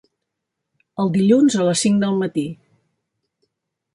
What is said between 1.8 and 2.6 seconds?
cinc del matí.